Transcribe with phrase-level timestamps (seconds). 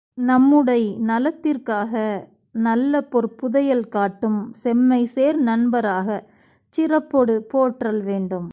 [0.17, 0.81] நம்முடை
[1.01, 1.93] நலத்திற் காக
[2.59, 6.27] நல்லபொற் புதையல் காட்டும் செம்மைசேர் நண்ப ராகச்
[6.73, 8.49] சிறப்பொடு போற்றல் வேண்டும்.